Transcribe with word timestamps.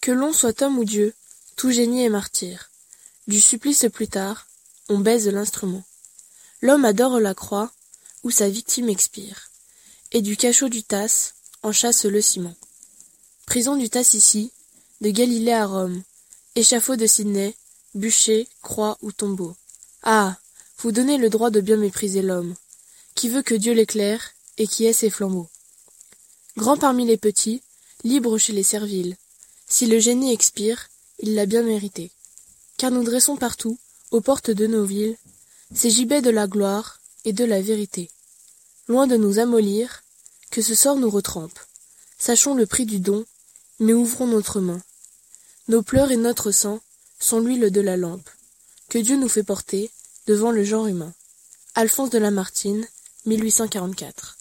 Que 0.00 0.10
l'on 0.10 0.32
soit 0.32 0.62
homme 0.62 0.78
ou 0.78 0.86
Dieu, 0.86 1.12
tout 1.54 1.70
génie 1.70 2.04
est 2.04 2.08
martyr. 2.08 2.70
Du 3.26 3.38
supplice 3.38 3.84
plus 3.92 4.08
tard, 4.08 4.46
on 4.88 5.00
baise 5.00 5.28
l'instrument. 5.28 5.84
L'homme 6.62 6.86
adore 6.86 7.20
la 7.20 7.34
croix, 7.34 7.70
où 8.22 8.30
sa 8.30 8.48
victime 8.48 8.88
expire, 8.88 9.50
et 10.12 10.22
du 10.22 10.38
cachot 10.38 10.70
du 10.70 10.82
Tasse 10.82 11.34
en 11.62 11.72
chasse 11.72 12.06
le 12.06 12.22
ciment. 12.22 12.54
Prison 13.44 13.76
du 13.76 13.90
Tasse 13.90 14.14
ici, 14.14 14.50
de 15.02 15.10
Galilée 15.10 15.52
à 15.52 15.66
Rome, 15.66 16.02
échafaud 16.54 16.96
de 16.96 17.06
Sydney, 17.06 17.54
bûcher, 17.94 18.48
croix 18.62 18.96
ou 19.02 19.12
tombeau. 19.12 19.54
Ah. 20.02 20.38
Vous 20.78 20.90
donnez 20.90 21.18
le 21.18 21.28
droit 21.28 21.50
de 21.50 21.60
bien 21.60 21.76
mépriser 21.76 22.22
l'homme, 22.22 22.54
qui 23.14 23.28
veut 23.28 23.42
que 23.42 23.54
Dieu 23.54 23.74
l'éclaire, 23.74 24.32
et 24.56 24.66
qui 24.66 24.86
ait 24.86 24.94
ses 24.94 25.10
flambeaux. 25.10 25.48
Grand 26.56 26.76
parmi 26.78 27.06
les 27.06 27.16
petits, 27.16 27.62
libre 28.04 28.38
chez 28.38 28.52
les 28.52 28.62
serviles. 28.62 29.16
Si 29.66 29.86
le 29.86 29.98
génie 29.98 30.32
expire, 30.32 30.88
il 31.18 31.34
l'a 31.34 31.46
bien 31.46 31.62
mérité. 31.62 32.12
Car 32.76 32.90
nous 32.90 33.02
dressons 33.02 33.36
partout, 33.36 33.78
aux 34.10 34.20
portes 34.20 34.50
de 34.50 34.66
nos 34.66 34.84
villes, 34.84 35.16
ces 35.74 35.90
gibets 35.90 36.22
de 36.22 36.30
la 36.30 36.46
gloire 36.46 37.00
et 37.24 37.32
de 37.32 37.44
la 37.44 37.60
vérité. 37.60 38.10
Loin 38.86 39.06
de 39.06 39.16
nous 39.16 39.38
amollir, 39.38 40.04
que 40.50 40.62
ce 40.62 40.74
sort 40.74 40.96
nous 40.96 41.10
retrempe. 41.10 41.58
Sachons 42.18 42.54
le 42.54 42.66
prix 42.66 42.84
du 42.84 43.00
don, 43.00 43.24
mais 43.80 43.94
ouvrons 43.94 44.26
notre 44.26 44.60
main. 44.60 44.80
Nos 45.68 45.82
pleurs 45.82 46.12
et 46.12 46.16
notre 46.16 46.52
sang 46.52 46.80
sont 47.18 47.40
l'huile 47.40 47.70
de 47.70 47.80
la 47.80 47.96
lampe, 47.96 48.28
que 48.90 48.98
Dieu 48.98 49.16
nous 49.16 49.28
fait 49.28 49.42
porter 49.42 49.90
devant 50.26 50.50
le 50.50 50.62
genre 50.62 50.86
humain. 50.86 51.14
Alphonse 51.74 52.10
de 52.10 52.18
Lamartine, 52.18 52.86
1844. 53.24 54.36